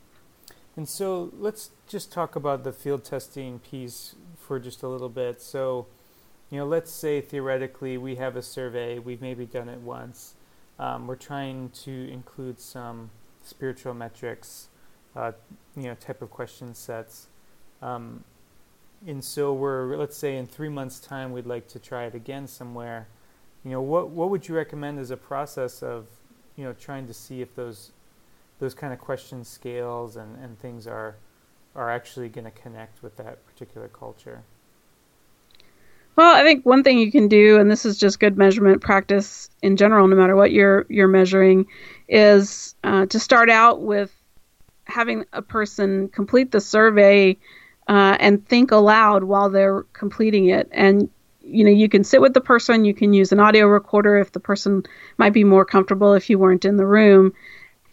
And 0.76 0.88
so 0.88 1.30
let's 1.38 1.70
just 1.86 2.10
talk 2.10 2.34
about 2.34 2.64
the 2.64 2.72
field 2.72 3.04
testing 3.04 3.58
piece 3.58 4.14
for 4.38 4.58
just 4.58 4.82
a 4.82 4.88
little 4.88 5.08
bit. 5.08 5.42
So, 5.42 5.86
you 6.50 6.58
know, 6.58 6.66
let's 6.66 6.90
say 6.90 7.20
theoretically 7.20 7.96
we 7.98 8.16
have 8.16 8.36
a 8.36 8.42
survey, 8.42 8.98
we've 8.98 9.20
maybe 9.20 9.46
done 9.46 9.68
it 9.68 9.80
once. 9.80 10.34
Um, 10.78 11.06
we're 11.06 11.16
trying 11.16 11.70
to 11.84 12.10
include 12.10 12.58
some 12.58 13.10
spiritual 13.42 13.94
metrics, 13.94 14.68
uh, 15.14 15.32
you 15.76 15.84
know, 15.84 15.94
type 15.94 16.22
of 16.22 16.30
question 16.30 16.74
sets. 16.74 17.26
Um, 17.82 18.24
and 19.06 19.24
so 19.24 19.52
we're 19.52 19.96
let's 19.96 20.16
say 20.16 20.36
in 20.36 20.46
three 20.46 20.68
months 20.68 21.00
time 21.00 21.32
we'd 21.32 21.46
like 21.46 21.66
to 21.68 21.78
try 21.78 22.04
it 22.04 22.14
again 22.14 22.46
somewhere 22.46 23.08
you 23.64 23.70
know 23.70 23.80
what 23.80 24.10
what 24.10 24.30
would 24.30 24.46
you 24.48 24.54
recommend 24.54 24.98
as 24.98 25.10
a 25.10 25.16
process 25.16 25.82
of 25.82 26.06
you 26.56 26.64
know 26.64 26.72
trying 26.72 27.06
to 27.06 27.14
see 27.14 27.40
if 27.40 27.54
those 27.54 27.92
those 28.58 28.74
kind 28.74 28.92
of 28.92 28.98
question 28.98 29.42
scales 29.44 30.16
and, 30.16 30.36
and 30.42 30.58
things 30.58 30.86
are 30.86 31.16
are 31.74 31.90
actually 31.90 32.28
going 32.28 32.44
to 32.44 32.50
connect 32.50 33.02
with 33.02 33.16
that 33.16 33.44
particular 33.46 33.88
culture 33.88 34.42
well 36.16 36.34
i 36.34 36.42
think 36.42 36.64
one 36.64 36.82
thing 36.82 36.98
you 36.98 37.10
can 37.10 37.28
do 37.28 37.58
and 37.58 37.70
this 37.70 37.84
is 37.84 37.98
just 37.98 38.20
good 38.20 38.36
measurement 38.36 38.80
practice 38.80 39.50
in 39.62 39.76
general 39.76 40.06
no 40.08 40.16
matter 40.16 40.36
what 40.36 40.52
you're 40.52 40.86
you're 40.88 41.08
measuring 41.08 41.66
is 42.08 42.74
uh, 42.84 43.06
to 43.06 43.18
start 43.20 43.48
out 43.48 43.82
with 43.82 44.12
having 44.84 45.24
a 45.32 45.42
person 45.42 46.08
complete 46.08 46.50
the 46.50 46.60
survey 46.60 47.36
uh, 47.88 48.16
and 48.20 48.46
think 48.46 48.70
aloud 48.70 49.24
while 49.24 49.50
they're 49.50 49.82
completing 49.92 50.46
it. 50.46 50.68
And 50.72 51.08
you 51.42 51.64
know, 51.64 51.70
you 51.70 51.88
can 51.88 52.04
sit 52.04 52.20
with 52.20 52.34
the 52.34 52.40
person. 52.40 52.84
You 52.84 52.94
can 52.94 53.12
use 53.12 53.32
an 53.32 53.40
audio 53.40 53.66
recorder 53.66 54.18
if 54.18 54.30
the 54.30 54.40
person 54.40 54.84
might 55.18 55.32
be 55.32 55.42
more 55.42 55.64
comfortable 55.64 56.14
if 56.14 56.30
you 56.30 56.38
weren't 56.38 56.64
in 56.64 56.76
the 56.76 56.86
room, 56.86 57.32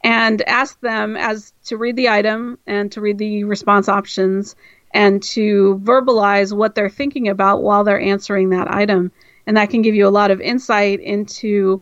and 0.03 0.41
ask 0.47 0.79
them 0.81 1.17
as 1.17 1.53
to 1.65 1.77
read 1.77 1.95
the 1.95 2.09
item 2.09 2.59
and 2.67 2.91
to 2.91 3.01
read 3.01 3.17
the 3.17 3.45
response 3.45 3.89
options 3.89 4.55
and 4.91 5.21
to 5.21 5.81
verbalize 5.83 6.55
what 6.55 6.75
they're 6.75 6.89
thinking 6.89 7.27
about 7.27 7.61
while 7.61 7.83
they're 7.83 7.99
answering 7.99 8.49
that 8.49 8.71
item. 8.73 9.11
And 9.45 9.57
that 9.57 9.69
can 9.69 9.81
give 9.81 9.95
you 9.95 10.07
a 10.07 10.09
lot 10.09 10.31
of 10.31 10.41
insight 10.41 10.99
into 10.99 11.81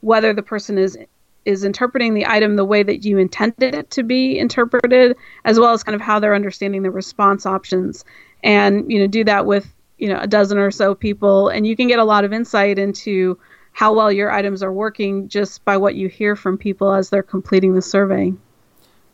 whether 0.00 0.32
the 0.32 0.42
person 0.42 0.78
is 0.78 0.96
is 1.44 1.64
interpreting 1.64 2.12
the 2.12 2.26
item 2.26 2.56
the 2.56 2.64
way 2.64 2.82
that 2.82 3.04
you 3.06 3.16
intended 3.16 3.74
it 3.74 3.90
to 3.90 4.02
be 4.02 4.38
interpreted, 4.38 5.16
as 5.46 5.58
well 5.58 5.72
as 5.72 5.82
kind 5.82 5.96
of 5.96 6.00
how 6.00 6.18
they're 6.18 6.34
understanding 6.34 6.82
the 6.82 6.90
response 6.90 7.46
options. 7.46 8.04
And, 8.44 8.92
you 8.92 8.98
know, 8.98 9.06
do 9.06 9.24
that 9.24 9.46
with, 9.46 9.66
you 9.96 10.08
know, 10.08 10.18
a 10.20 10.26
dozen 10.26 10.58
or 10.58 10.70
so 10.70 10.94
people. 10.94 11.48
And 11.48 11.66
you 11.66 11.74
can 11.74 11.88
get 11.88 12.00
a 12.00 12.04
lot 12.04 12.24
of 12.24 12.34
insight 12.34 12.78
into 12.78 13.38
how 13.72 13.94
well 13.94 14.12
your 14.12 14.30
items 14.30 14.62
are 14.62 14.72
working 14.72 15.28
just 15.28 15.64
by 15.64 15.78
what 15.78 15.94
you 15.94 16.08
hear 16.08 16.36
from 16.36 16.58
people 16.58 16.92
as 16.92 17.08
they're 17.08 17.22
completing 17.22 17.74
the 17.74 17.80
survey. 17.80 18.34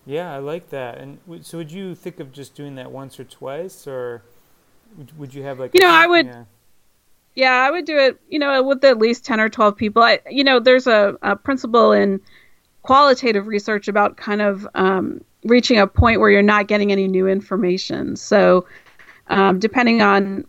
Yeah, 0.06 0.32
I 0.32 0.38
like 0.38 0.70
that. 0.70 0.98
And 0.98 1.18
so 1.42 1.58
would 1.58 1.72
you 1.72 1.94
think 1.94 2.20
of 2.20 2.32
just 2.32 2.54
doing 2.54 2.74
that 2.74 2.90
once 2.90 3.18
or 3.18 3.24
twice 3.24 3.86
or 3.86 4.22
would 5.16 5.34
you 5.34 5.42
have 5.42 5.58
like 5.58 5.72
You 5.74 5.80
know, 5.80 5.90
I 5.90 6.06
would 6.06 6.26
yeah. 6.26 6.44
Yeah, 7.36 7.54
I 7.54 7.70
would 7.70 7.84
do 7.84 7.98
it, 7.98 8.20
you 8.28 8.38
know, 8.38 8.62
with 8.62 8.84
at 8.84 8.98
least 8.98 9.24
10 9.24 9.40
or 9.40 9.48
12 9.48 9.76
people. 9.76 10.02
I, 10.02 10.20
you 10.30 10.44
know, 10.44 10.60
there's 10.60 10.86
a, 10.86 11.16
a 11.22 11.34
principle 11.34 11.90
in 11.92 12.20
qualitative 12.82 13.46
research 13.48 13.88
about 13.88 14.16
kind 14.16 14.40
of 14.40 14.68
um, 14.74 15.24
reaching 15.44 15.78
a 15.78 15.86
point 15.86 16.20
where 16.20 16.30
you're 16.30 16.42
not 16.42 16.68
getting 16.68 16.92
any 16.92 17.08
new 17.08 17.26
information. 17.26 18.14
So, 18.14 18.66
um, 19.28 19.58
depending 19.58 20.00
on 20.00 20.44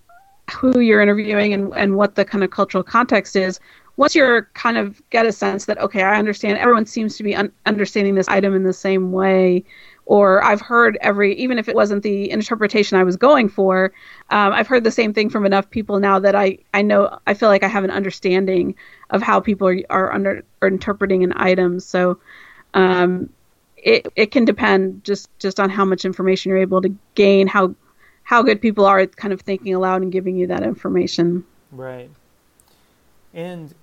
who 0.51 0.79
you're 0.79 1.01
interviewing 1.01 1.53
and, 1.53 1.73
and 1.75 1.95
what 1.95 2.15
the 2.15 2.23
kind 2.23 2.43
of 2.43 2.51
cultural 2.51 2.83
context 2.83 3.35
is, 3.35 3.59
once 3.97 4.15
you're 4.15 4.43
kind 4.53 4.77
of 4.77 5.01
get 5.09 5.25
a 5.25 5.31
sense 5.31 5.65
that, 5.65 5.77
okay, 5.79 6.03
I 6.03 6.17
understand 6.17 6.57
everyone 6.57 6.85
seems 6.85 7.17
to 7.17 7.23
be 7.23 7.35
un- 7.35 7.51
understanding 7.65 8.15
this 8.15 8.27
item 8.27 8.53
in 8.55 8.63
the 8.63 8.73
same 8.73 9.11
way, 9.11 9.63
or 10.05 10.43
I've 10.43 10.61
heard 10.61 10.97
every, 11.01 11.35
even 11.35 11.57
if 11.57 11.67
it 11.69 11.75
wasn't 11.75 12.03
the 12.03 12.29
interpretation 12.29 12.97
I 12.97 13.03
was 13.03 13.15
going 13.15 13.49
for, 13.49 13.93
um, 14.29 14.53
I've 14.53 14.67
heard 14.67 14.83
the 14.83 14.91
same 14.91 15.13
thing 15.13 15.29
from 15.29 15.45
enough 15.45 15.69
people 15.69 15.99
now 15.99 16.19
that 16.19 16.35
I, 16.35 16.59
I 16.73 16.81
know, 16.81 17.19
I 17.25 17.33
feel 17.33 17.49
like 17.49 17.63
I 17.63 17.67
have 17.67 17.83
an 17.83 17.91
understanding 17.91 18.75
of 19.09 19.21
how 19.21 19.39
people 19.39 19.67
are, 19.67 19.79
are 19.89 20.13
under 20.13 20.43
are 20.61 20.67
interpreting 20.67 21.23
an 21.23 21.33
item. 21.35 21.79
So 21.79 22.19
um, 22.73 23.29
it 23.77 24.07
it 24.15 24.31
can 24.31 24.45
depend 24.45 25.03
just 25.03 25.29
just 25.39 25.59
on 25.59 25.69
how 25.69 25.85
much 25.85 26.05
information 26.05 26.49
you're 26.49 26.59
able 26.59 26.81
to 26.81 26.93
gain, 27.13 27.47
how 27.47 27.75
how 28.23 28.41
good 28.41 28.59
people 28.59 28.85
are 28.85 28.99
at 28.99 29.15
kind 29.15 29.33
of 29.33 29.41
thinking 29.41 29.73
aloud 29.73 30.01
and 30.01 30.11
giving 30.11 30.35
you 30.35 30.47
that 30.47 30.63
information. 30.63 31.45
Right. 31.71 32.09
And 33.33 33.73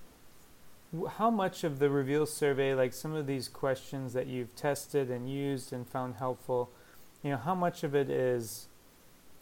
how 1.13 1.31
much 1.31 1.65
of 1.65 1.79
the 1.79 1.89
reveal 1.91 2.27
survey, 2.27 2.75
like 2.75 2.93
some 2.93 3.15
of 3.15 3.27
these 3.27 3.49
questions 3.49 4.13
that 4.13 4.27
you've 4.27 4.55
tested 4.55 5.11
and 5.11 5.31
used 5.31 5.73
and 5.73 5.89
found 5.89 6.17
helpful, 6.17 6.71
you 7.23 7.31
know, 7.31 7.37
how 7.39 7.55
much 7.55 7.83
of 7.83 7.95
it 7.95 8.11
is 8.11 8.69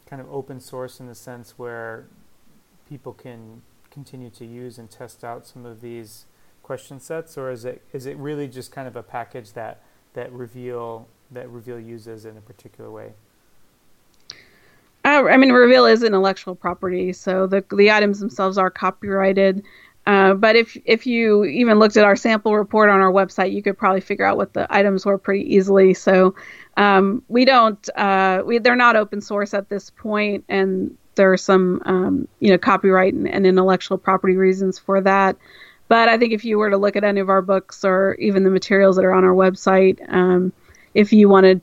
kind 0.06 0.22
of 0.22 0.32
open 0.32 0.60
source 0.60 1.00
in 1.00 1.06
the 1.06 1.14
sense 1.14 1.54
where 1.56 2.06
people 2.88 3.12
can 3.12 3.62
continue 3.90 4.30
to 4.30 4.44
use 4.44 4.78
and 4.78 4.90
test 4.90 5.24
out 5.24 5.46
some 5.46 5.66
of 5.66 5.80
these 5.80 6.26
question 6.62 7.00
sets, 7.00 7.36
or 7.36 7.50
is 7.50 7.64
it 7.64 7.82
is 7.92 8.06
it 8.06 8.16
really 8.16 8.46
just 8.46 8.70
kind 8.70 8.86
of 8.86 8.94
a 8.94 9.02
package 9.02 9.52
that 9.54 9.82
that 10.14 10.32
reveal 10.32 11.08
that 11.30 11.48
reveal 11.48 11.80
uses 11.80 12.24
in 12.24 12.36
a 12.36 12.40
particular 12.40 12.90
way? 12.90 13.12
Uh, 15.04 15.24
I 15.28 15.36
mean, 15.36 15.50
reveal 15.52 15.86
is 15.86 16.02
intellectual 16.02 16.54
property, 16.54 17.12
so 17.12 17.46
the 17.46 17.64
the 17.76 17.90
items 17.90 18.20
themselves 18.20 18.58
are 18.58 18.70
copyrighted. 18.70 19.64
Uh, 20.06 20.34
but 20.34 20.56
if 20.56 20.76
if 20.84 21.06
you 21.06 21.44
even 21.44 21.78
looked 21.78 21.96
at 21.96 22.04
our 22.04 22.16
sample 22.16 22.56
report 22.56 22.88
on 22.88 23.00
our 23.00 23.12
website, 23.12 23.52
you 23.52 23.62
could 23.62 23.76
probably 23.76 24.00
figure 24.00 24.24
out 24.24 24.36
what 24.36 24.54
the 24.54 24.66
items 24.74 25.04
were 25.04 25.18
pretty 25.18 25.54
easily. 25.54 25.94
So 25.94 26.34
um, 26.76 27.22
we 27.28 27.44
don't 27.44 27.88
uh, 27.96 28.42
we 28.44 28.58
they're 28.58 28.76
not 28.76 28.96
open 28.96 29.20
source 29.20 29.52
at 29.52 29.68
this 29.68 29.90
point, 29.90 30.44
and 30.48 30.96
there 31.16 31.32
are 31.32 31.36
some 31.36 31.82
um, 31.84 32.28
you 32.40 32.50
know 32.50 32.58
copyright 32.58 33.12
and, 33.12 33.28
and, 33.28 33.46
intellectual 33.46 33.98
property 33.98 34.36
reasons 34.36 34.78
for 34.78 35.00
that. 35.02 35.36
But 35.88 36.08
I 36.08 36.16
think 36.16 36.32
if 36.32 36.44
you 36.44 36.56
were 36.58 36.70
to 36.70 36.78
look 36.78 36.96
at 36.96 37.04
any 37.04 37.20
of 37.20 37.28
our 37.28 37.42
books 37.42 37.84
or 37.84 38.14
even 38.14 38.44
the 38.44 38.50
materials 38.50 38.96
that 38.96 39.04
are 39.04 39.12
on 39.12 39.24
our 39.24 39.34
website, 39.34 40.00
um, 40.12 40.52
if 40.94 41.12
you 41.12 41.28
wanted 41.28 41.60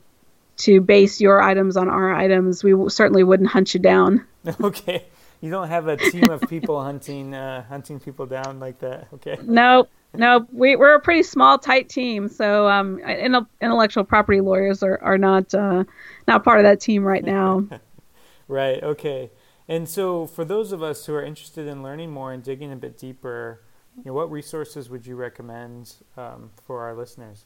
to 0.57 0.81
base 0.81 1.19
your 1.21 1.41
items 1.41 1.77
on 1.77 1.89
our 1.89 2.13
items, 2.13 2.63
we 2.63 2.89
certainly 2.89 3.23
wouldn't 3.23 3.49
hunt 3.49 3.73
you 3.73 3.79
down. 3.79 4.25
Okay 4.61 5.05
you 5.41 5.51
don't 5.51 5.67
have 5.67 5.87
a 5.87 5.97
team 5.97 6.29
of 6.29 6.41
people 6.49 6.81
hunting 6.81 7.33
uh, 7.33 7.63
hunting 7.65 7.99
people 7.99 8.25
down 8.25 8.59
like 8.59 8.79
that. 8.79 9.07
Okay. 9.15 9.37
Nope. 9.43 9.89
Nope. 10.13 10.47
We 10.51 10.75
we're 10.75 10.95
a 10.95 10.99
pretty 10.99 11.23
small, 11.23 11.59
tight 11.59 11.89
team. 11.89 12.27
So 12.27 12.67
um, 12.67 12.99
intellectual 12.99 14.03
property 14.03 14.41
lawyers 14.41 14.83
are 14.83 14.99
are 15.01 15.17
not 15.17 15.53
uh, 15.53 15.83
not 16.27 16.43
part 16.43 16.59
of 16.59 16.63
that 16.63 16.79
team 16.79 17.03
right 17.03 17.23
now. 17.23 17.67
right. 18.47 18.81
Okay. 18.83 19.31
And 19.69 19.89
so, 19.89 20.25
for 20.25 20.45
those 20.45 20.71
of 20.71 20.81
us 20.81 21.05
who 21.05 21.13
are 21.13 21.23
interested 21.23 21.67
in 21.67 21.83
learning 21.83 22.11
more 22.11 22.31
and 22.31 22.41
digging 22.41 22.71
a 22.71 22.77
bit 22.77 22.97
deeper, 22.97 23.59
you 23.97 24.03
know, 24.05 24.13
what 24.13 24.31
resources 24.31 24.89
would 24.89 25.05
you 25.05 25.17
recommend 25.17 25.95
um, 26.15 26.51
for 26.63 26.83
our 26.83 26.95
listeners? 26.95 27.43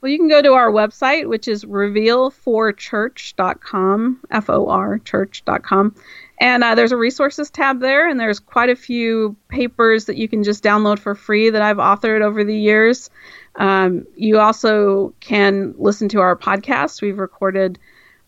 Well, 0.00 0.12
you 0.12 0.18
can 0.18 0.28
go 0.28 0.40
to 0.40 0.52
our 0.52 0.70
website, 0.70 1.28
which 1.28 1.48
is 1.48 1.64
reveal4church.com, 1.64 4.20
F 4.30 4.48
O 4.48 4.68
R 4.68 5.00
church.com. 5.00 5.96
And 6.40 6.64
uh, 6.64 6.74
there's 6.74 6.92
a 6.92 6.96
resources 6.96 7.50
tab 7.50 7.80
there, 7.80 8.08
and 8.08 8.18
there's 8.18 8.40
quite 8.40 8.70
a 8.70 8.76
few 8.76 9.36
papers 9.48 10.06
that 10.06 10.16
you 10.16 10.26
can 10.26 10.42
just 10.42 10.64
download 10.64 10.98
for 10.98 11.14
free 11.14 11.50
that 11.50 11.60
I've 11.60 11.76
authored 11.76 12.22
over 12.22 12.44
the 12.44 12.56
years. 12.56 13.10
Um, 13.56 14.06
you 14.16 14.38
also 14.38 15.12
can 15.20 15.74
listen 15.76 16.08
to 16.08 16.20
our 16.20 16.34
podcast. 16.36 17.02
We've 17.02 17.18
recorded 17.18 17.78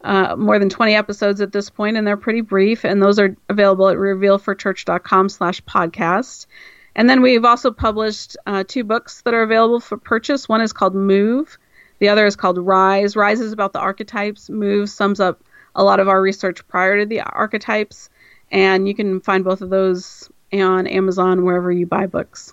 uh, 0.02 0.36
more 0.36 0.58
than 0.58 0.68
20 0.68 0.94
episodes 0.94 1.40
at 1.40 1.52
this 1.52 1.70
point, 1.70 1.96
and 1.96 2.06
they're 2.06 2.18
pretty 2.18 2.42
brief, 2.42 2.84
and 2.84 3.02
those 3.02 3.18
are 3.18 3.34
available 3.48 3.88
at 3.88 3.96
reveal4church.com 3.96 5.30
slash 5.30 5.62
podcast. 5.64 6.46
And 6.94 7.08
then 7.08 7.22
we've 7.22 7.46
also 7.46 7.70
published 7.70 8.36
uh, 8.46 8.64
two 8.68 8.84
books 8.84 9.22
that 9.22 9.32
are 9.32 9.42
available 9.42 9.80
for 9.80 9.96
purchase. 9.96 10.50
One 10.50 10.60
is 10.60 10.74
called 10.74 10.94
Move, 10.94 11.56
the 11.98 12.10
other 12.10 12.26
is 12.26 12.36
called 12.36 12.58
Rise. 12.58 13.16
Rise 13.16 13.40
is 13.40 13.52
about 13.52 13.72
the 13.72 13.78
archetypes. 13.78 14.50
Move 14.50 14.90
sums 14.90 15.20
up 15.20 15.42
a 15.74 15.84
lot 15.84 16.00
of 16.00 16.08
our 16.08 16.20
research 16.20 16.66
prior 16.68 17.00
to 17.00 17.06
the 17.06 17.20
archetypes, 17.20 18.10
and 18.50 18.86
you 18.86 18.94
can 18.94 19.20
find 19.20 19.44
both 19.44 19.60
of 19.60 19.70
those 19.70 20.30
on 20.52 20.86
Amazon 20.86 21.44
wherever 21.44 21.72
you 21.72 21.86
buy 21.86 22.06
books. 22.06 22.52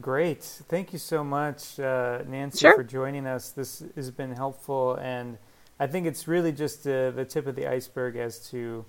Great. 0.00 0.42
Thank 0.42 0.92
you 0.92 0.98
so 0.98 1.24
much, 1.24 1.80
uh, 1.80 2.22
Nancy, 2.26 2.58
sure. 2.58 2.76
for 2.76 2.84
joining 2.84 3.26
us. 3.26 3.50
This 3.50 3.82
has 3.94 4.10
been 4.10 4.32
helpful, 4.32 4.96
and 4.96 5.38
I 5.80 5.86
think 5.86 6.06
it's 6.06 6.28
really 6.28 6.52
just 6.52 6.86
uh, 6.86 7.10
the 7.12 7.24
tip 7.24 7.46
of 7.46 7.54
the 7.54 7.66
iceberg 7.66 8.16
as 8.16 8.38
to 8.50 8.84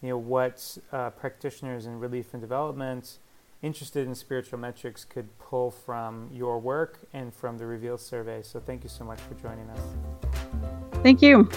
you 0.00 0.08
know 0.08 0.16
what 0.16 0.78
uh, 0.92 1.10
practitioners 1.10 1.86
in 1.86 1.98
relief 1.98 2.32
and 2.32 2.40
development 2.40 3.18
interested 3.62 4.06
in 4.06 4.14
spiritual 4.14 4.58
metrics 4.58 5.04
could 5.04 5.36
pull 5.38 5.70
from 5.70 6.30
your 6.32 6.58
work 6.58 7.00
and 7.12 7.34
from 7.34 7.58
the 7.58 7.66
Reveal 7.66 7.98
survey. 7.98 8.42
So 8.42 8.60
thank 8.60 8.84
you 8.84 8.88
so 8.88 9.04
much 9.04 9.20
for 9.20 9.34
joining 9.34 9.68
us. 9.70 9.80
Thank 11.02 11.22
you. 11.22 11.48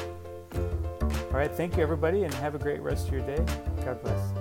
All 1.31 1.37
right, 1.37 1.49
thank 1.49 1.77
you 1.77 1.83
everybody 1.83 2.23
and 2.23 2.33
have 2.33 2.55
a 2.55 2.59
great 2.59 2.81
rest 2.81 3.07
of 3.07 3.13
your 3.13 3.21
day. 3.21 3.41
God 3.85 4.03
bless. 4.03 4.40